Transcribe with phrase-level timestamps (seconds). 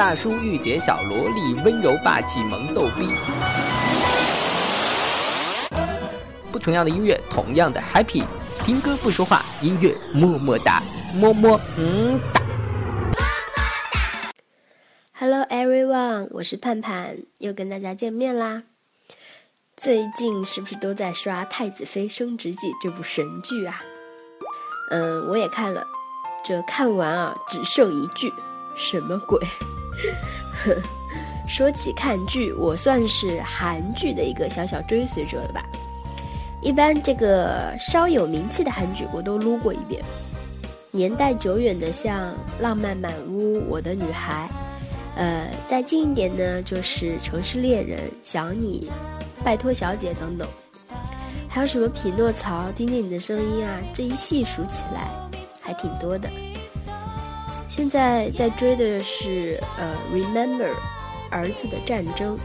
[0.00, 3.10] 大叔御姐小萝莉，温柔霸气萌逗逼。
[6.50, 8.24] 不同样的音乐，同样的 happy。
[8.64, 10.82] 听歌不说话，音乐么么哒，
[11.12, 12.40] 么么嗯哒。
[15.12, 18.62] Hello everyone，我是盼盼，又跟大家见面啦。
[19.76, 23.82] 最近是不是都在刷《太子妃升职记》这部神剧啊？
[24.88, 25.86] 嗯，我也看了，
[26.42, 28.32] 这看完啊，只剩一句，
[28.74, 29.38] 什么鬼？
[31.46, 35.64] 说起看剧，我算是韩剧的一个小小追随者了吧。
[36.62, 40.02] 一般这个稍有名气的韩剧，我都撸过一遍。
[40.92, 44.48] 年代久远的像《浪漫满屋》《我的女孩》。
[45.16, 48.88] 呃，再近一点呢，就是《城市猎人》《想你》
[49.44, 50.48] 《拜托小姐》等等，
[51.48, 55.10] 还有什么《匹诺曹》《听听你的声音》啊，这一细数起来
[55.60, 56.28] 还挺多的。
[57.70, 60.72] 现在在追的是呃《Remember》
[61.30, 62.36] 儿子的战争，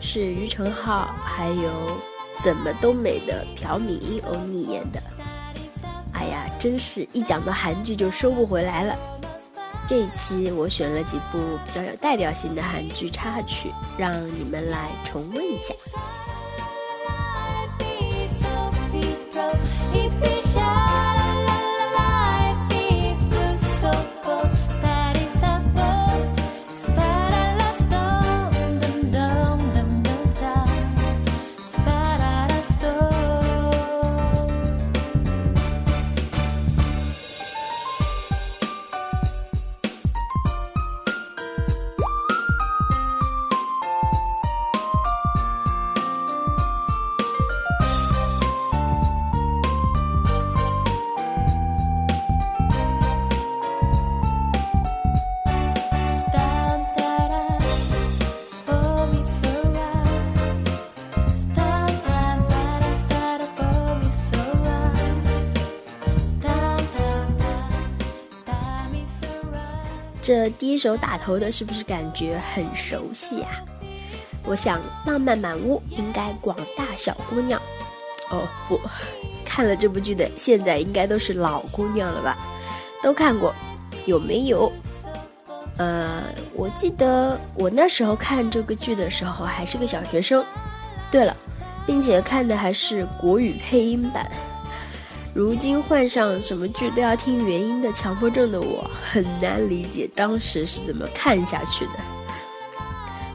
[0.00, 2.00] 是于承浩还有
[2.38, 5.02] 怎么都美的朴敏英欧尼演的。
[6.12, 8.96] 哎呀，真是一讲到韩剧就收不回来了。
[9.84, 15.74] 这一期我选了几部比较有代表性的韩剧插曲，让你们来重温一下。
[70.26, 73.62] 这第一首打头的，是不是感觉很熟悉啊？
[74.44, 77.62] 我想《浪漫满屋》应该广大小姑娘，
[78.30, 78.80] 哦不，
[79.44, 82.36] 看了这部剧的现在应该都是老姑娘了吧？
[83.00, 83.54] 都看过，
[84.06, 84.72] 有没有？
[85.76, 90.44] 呃，我记得我那时候看这个剧的时候还是个小学生。
[91.08, 91.36] 对了，
[91.86, 94.28] 并且看的还是国语配音版。
[95.36, 101.92] 如今患上什么剧都要听原音的强迫症的我，很难理解当时是怎么看下去的。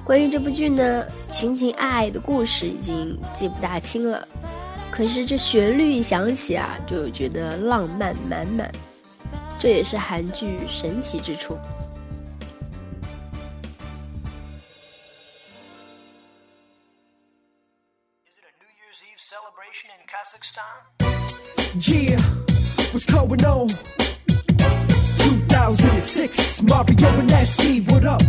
[0.04, 4.28] 关于这部剧呢，情情爱爱的故事已经记不大清了，
[4.90, 8.72] 可是这旋律一响起啊，就觉得浪漫满满，
[9.60, 11.54] 这也是韩剧神奇之处。
[18.26, 20.91] Is it a New Year's Eve celebration in Kazakhstan?
[21.79, 22.21] Yeah,
[22.93, 23.69] what's going on?
[25.19, 28.23] 2006, Mario and Nasty, what up?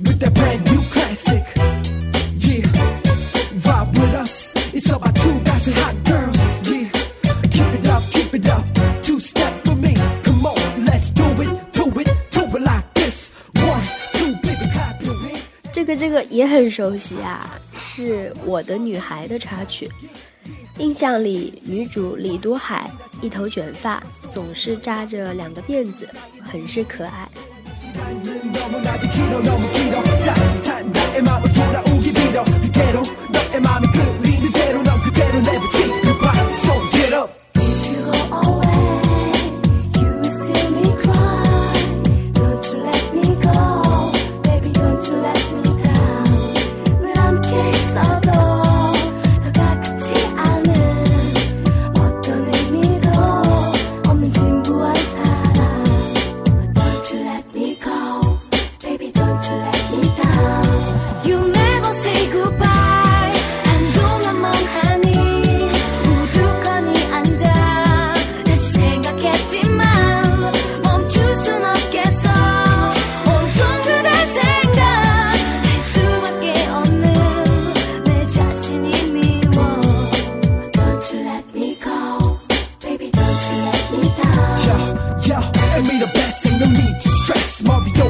[0.00, 1.44] With that brand new classic.
[2.38, 2.66] Yeah,
[3.60, 4.52] vibe with us.
[4.74, 6.36] It's about two guys and hot girls.
[6.66, 6.88] Yeah,
[7.50, 8.64] keep it up, keep it up.
[9.02, 9.94] Two step with me.
[10.24, 13.30] Come on, let's do it, do it, do it like this.
[13.56, 13.84] One,
[14.14, 15.42] two, baby, clap your hands.
[15.72, 19.88] 这个这个也很熟悉啊，是我的女孩的插曲。
[20.79, 22.89] 印象里，女主李多海
[23.21, 26.07] 一头卷发，总是扎着两个辫子，
[26.43, 27.27] 很是可爱。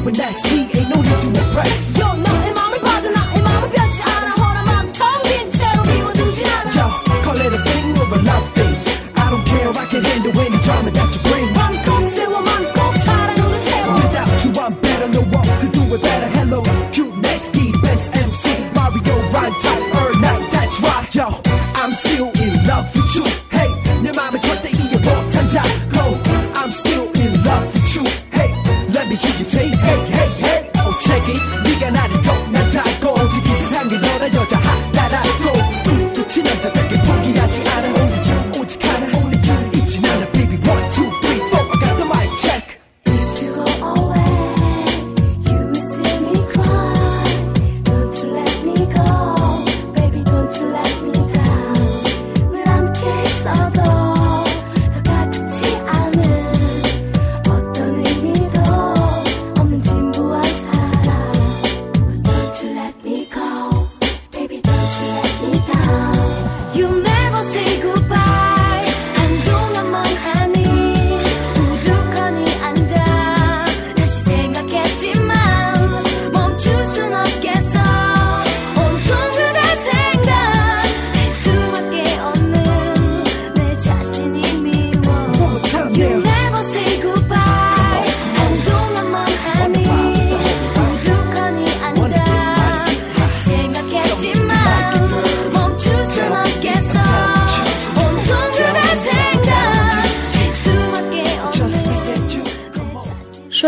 [0.08, 1.87] when that's me, ain't no need to impress.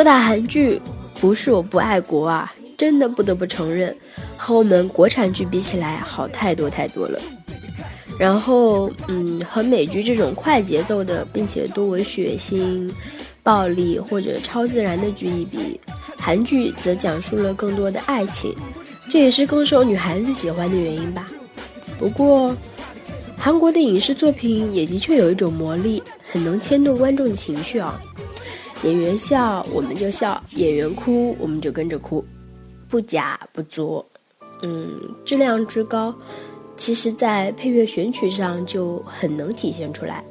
[0.00, 0.80] 说到韩剧，
[1.20, 3.94] 不是我不爱国啊，真的不得不承认，
[4.34, 7.20] 和我们国产剧比起来好太多太多了。
[8.18, 12.90] 然后，嗯，和美剧这种快节奏的，并且多为血腥、
[13.42, 15.78] 暴力或者超自然的剧一比，
[16.16, 18.56] 韩剧则讲述了更多的爱情，
[19.10, 21.30] 这也是更受女孩子喜欢的原因吧。
[21.98, 22.56] 不过，
[23.36, 26.02] 韩国的影视作品也的确有一种魔力，
[26.32, 28.00] 很能牵动观众的情绪啊。
[28.82, 32.24] 演员笑我们就笑，演员哭我们就跟着哭，
[32.88, 34.04] 不假不作，
[34.62, 36.14] 嗯，质量之高，
[36.76, 40.24] 其实在配乐选曲上就很能体现出来。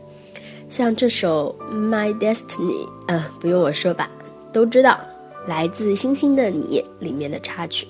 [0.67, 4.09] 像这首《My Destiny》，嗯，不用我说吧，
[4.51, 4.99] 都知道，
[5.47, 7.87] 来自《星星的你》里面的插曲。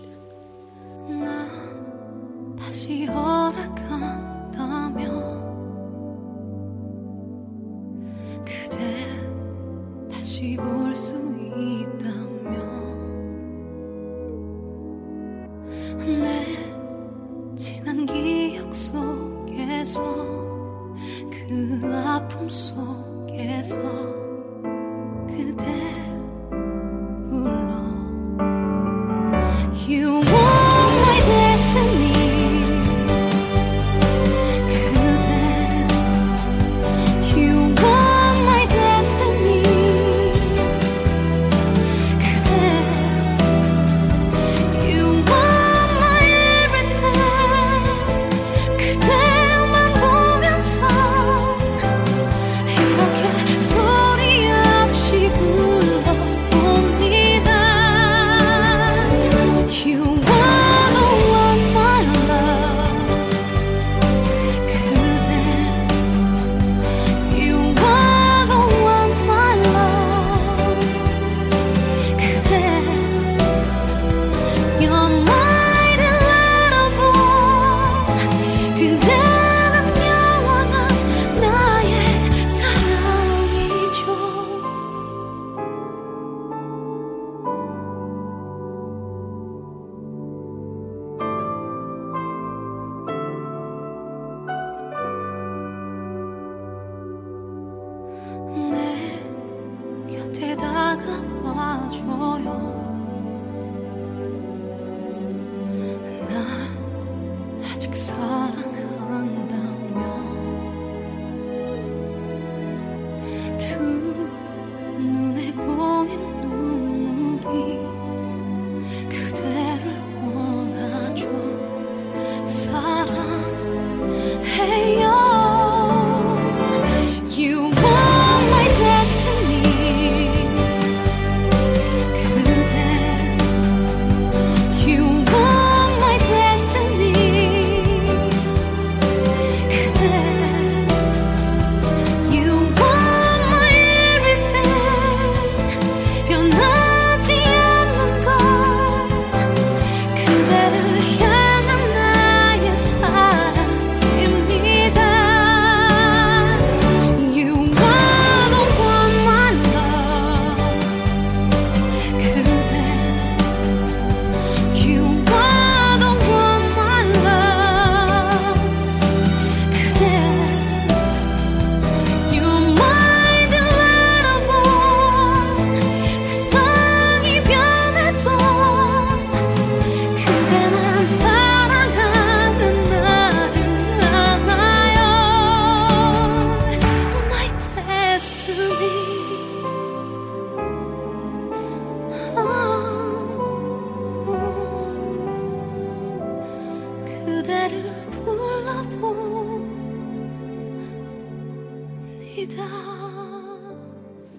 [10.57, 11.13] 볼 수
[11.55, 12.53] 있다면
[16.21, 20.03] 내 지난 기억 속에서
[21.31, 24.28] 그 아픔 속에서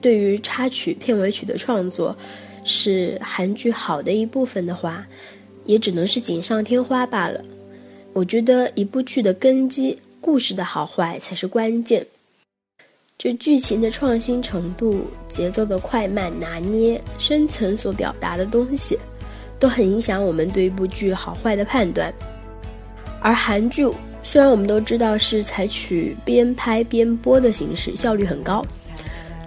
[0.01, 2.17] 对于插曲、片尾曲的创作，
[2.65, 5.07] 是韩剧好的一部分的话，
[5.65, 7.43] 也只能是锦上添花罢了。
[8.13, 12.07] 我觉得一部剧的根基，故事的好坏才是关键。
[13.19, 18.99] 就剧情的创新程度、节奏的快慢拿捏、深层所表达的东西，
[19.59, 22.13] 都很影响我们对一部剧好坏的判断。
[23.21, 23.87] 而韩剧
[24.23, 28.65] 虽然我们都知道是采取边拍边播的形式，效率很高。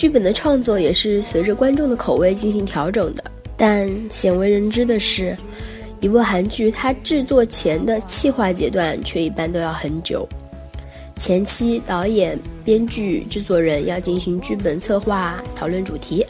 [0.03, 3.23] 剧本的创作也是随着观众的口味进行调整的，
[3.55, 5.33] 但鲜为人知的是，
[6.01, 10.27] 一部韩剧它制作前的企划阶段却一般都要很久。
[11.15, 16.25] 前期导演、编剧、制作人要进行剧本策划、讨论主题，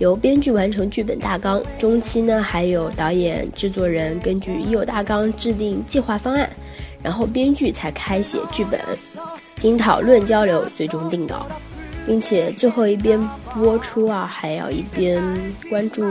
[0.00, 1.62] 由编剧完成剧本大纲。
[1.78, 6.50] 中期呢，还有导演、制作人根据已有大纲制定计划方案，
[7.00, 8.80] 然后编剧才开写剧本，
[9.54, 11.46] 经讨论交流，最终定稿。
[12.06, 13.20] 并且最后一边
[13.54, 15.22] 播出啊，还要一边
[15.70, 16.04] 关注，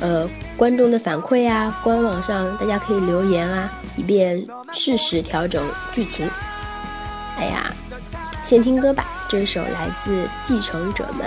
[0.00, 5.62] 呃，观众的反馈啊，官网上大家可以留言啊，以便适时调整
[5.92, 6.28] 剧情。
[7.38, 7.72] 哎呀，
[8.42, 11.26] 先听歌吧，这首来自《继承者们》。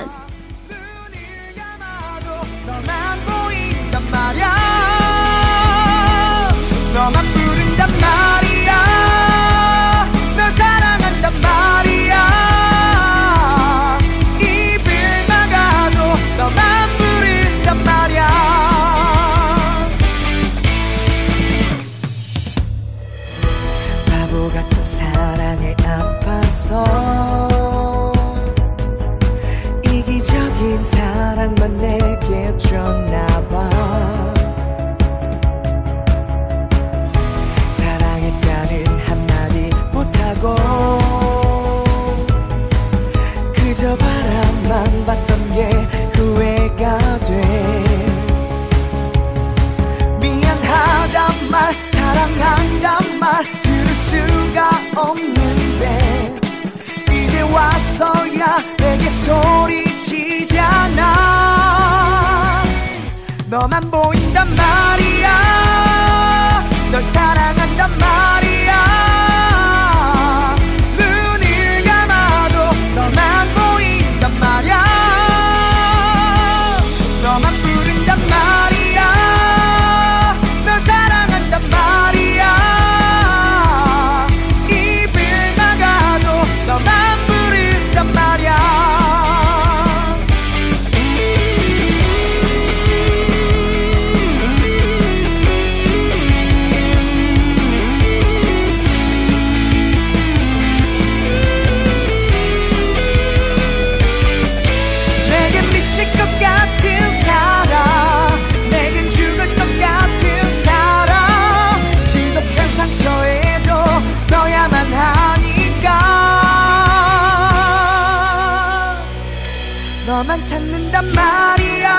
[120.19, 121.97] 너만 찾는단 말이야.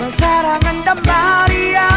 [0.00, 1.95] 널 사랑한단 말이야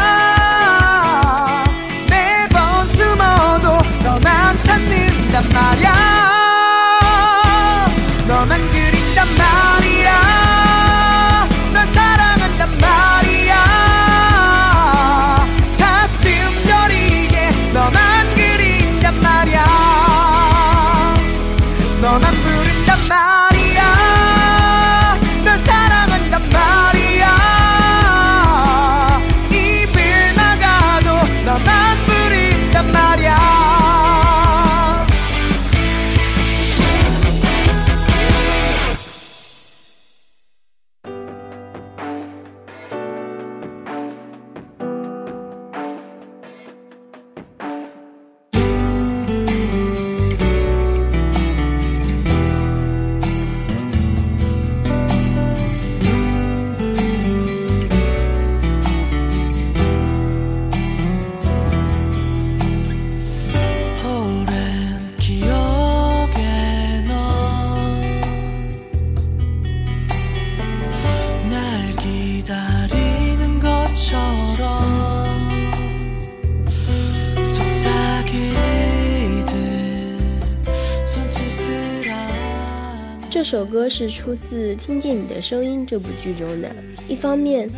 [83.40, 86.68] 这首歌是出自《听见你的声音》这部剧中的。
[87.08, 87.70] 一方面，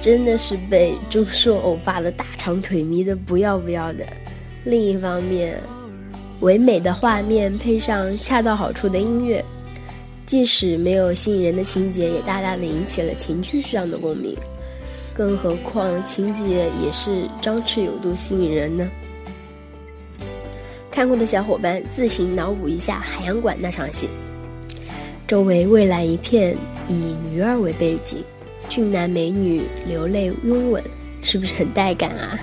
[0.00, 4.04] 真的是被钟硕欧巴的大长腿迷得不要不要的；
[4.64, 5.62] 另一方面，
[6.40, 9.44] 唯美的画面配上恰到好处的音乐，
[10.26, 14.36] 即使没有吸引人的情节，也大大的引起了情绪上的共鸣。
[15.14, 18.90] 更何况情节也是张弛有度，吸引人呢。
[20.90, 24.08] 看过的小伙伴自行脑补一下海洋馆那场戏，
[25.26, 26.56] 周围蔚蓝一片，
[26.88, 28.22] 以鱼儿为背景，
[28.68, 30.80] 俊男美女流泪拥吻，
[31.20, 32.38] 是不是很带感啊？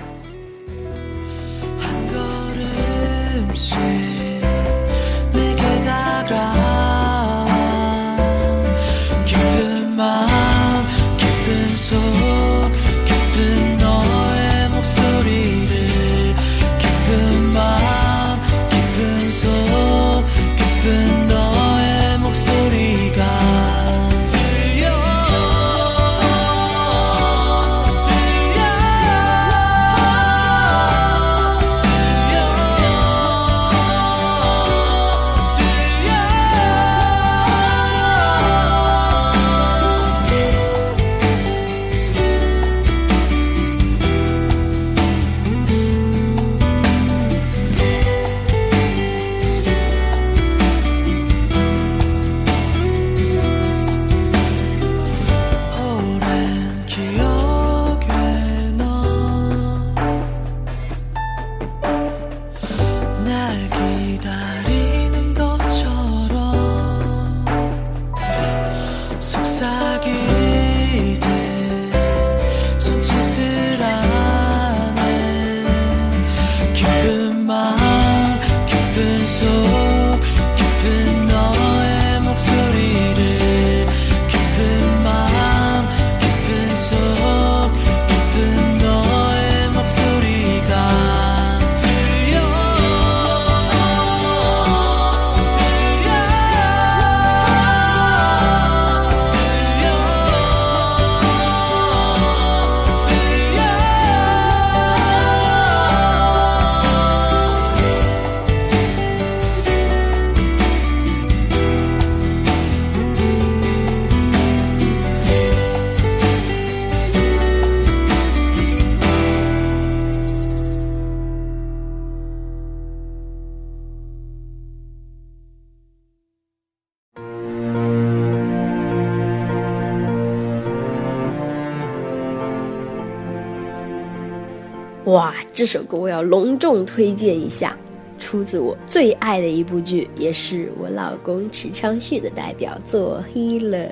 [135.14, 137.78] 哇，这首歌我要隆重推荐一下，
[138.18, 143.86] 出自我最爱的一部剧，也是我老公池昌旭的代表作《Healer》。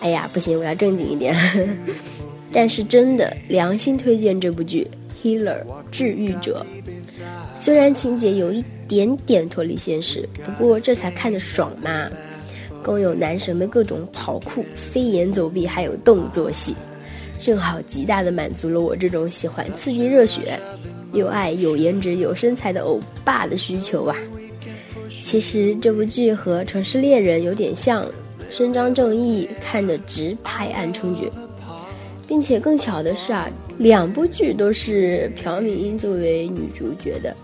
[0.00, 1.32] 哎呀，不行，我要正经一点。
[2.50, 4.84] 但是真的良心推荐这部剧
[5.24, 5.62] 《Healer》
[5.92, 6.66] 治愈者。
[7.60, 12.08] 虽然情节有一点点脱离现实，不过这才看得爽嘛。
[12.82, 16.74] 更有男神的各种跑酷、飞檐走壁，还有动作戏，
[17.38, 20.58] 正好极大的满足了我这种喜欢刺激热血、
[21.12, 24.16] 又爱有颜值有身材的欧巴的需求啊。
[25.20, 28.04] 其实这部剧和《城市猎人》有点像，
[28.50, 31.30] 伸张正义，看得直拍案称绝，
[32.26, 33.48] 并且更巧的是啊，
[33.78, 37.34] 两部剧都是朴敏英作为女主角的，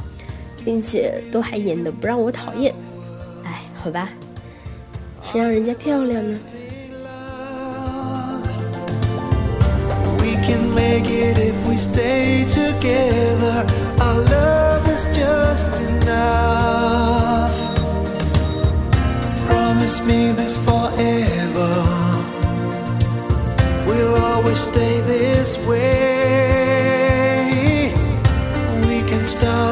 [0.65, 2.75] 并且都还演得不让我讨厌。
[3.45, 4.11] 哎，好吧。
[5.23, 6.39] 谁让人家漂亮呢？
[10.47, 13.65] Can make it if we stay together.
[14.01, 17.57] Our love is just enough.
[19.49, 21.73] Promise me this forever.
[23.87, 25.85] We'll always stay this way.
[28.89, 29.64] We can start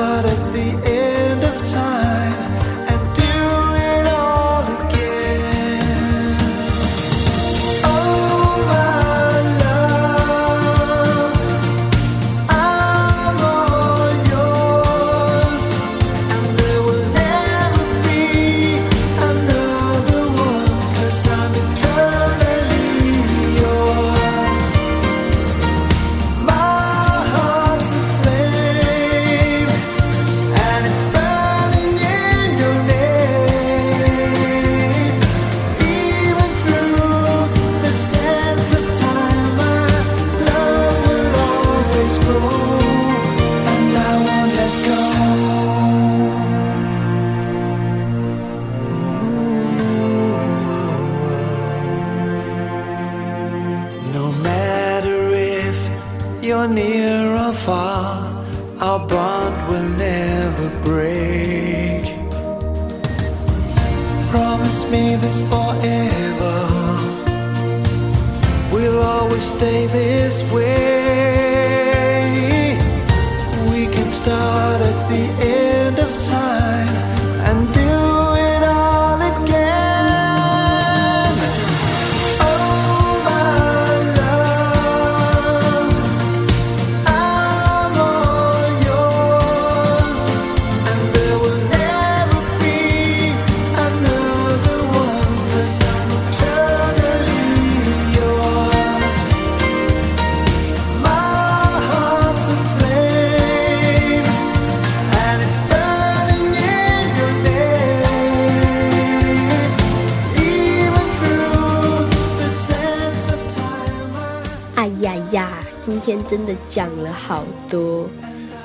[116.68, 118.08] 讲了好多，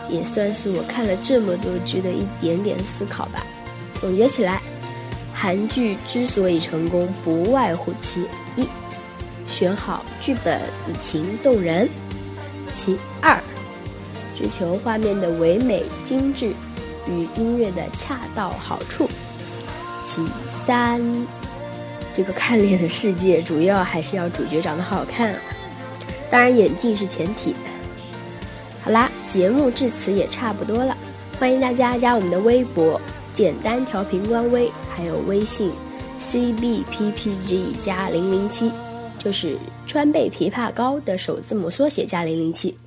[0.10, 3.46] 也算是我看了这么多剧的一点点思考吧。
[4.00, 4.62] 总结起来，
[5.34, 8.68] 韩剧之所以成功，不外乎其一，
[9.48, 11.88] 选好剧本以情动人；
[12.74, 13.42] 其二，
[14.36, 16.48] 追求画面的唯美精致
[17.08, 19.08] 与音乐的恰到好处；
[20.06, 21.02] 其三，
[22.14, 25.40] 这个看脸的世界，主要还是要主角长得好看啊。
[26.30, 27.56] 当然，演技是前提。
[28.88, 30.96] 好啦，节目至此也差不多了，
[31.38, 32.98] 欢迎大家加我们的微博
[33.34, 35.70] “简单调频官微”，还有微信
[36.22, 38.72] “cbppg 加零零七”，
[39.20, 42.78] 就是川贝枇杷膏的首字母缩写加零零七。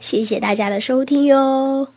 [0.00, 1.88] 谢谢大家的收听哟。